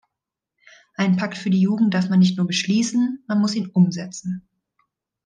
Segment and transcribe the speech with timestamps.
[0.95, 4.47] Einen Pakt für die Jugend darf man nicht nur beschließen, man muss ihn umsetzen!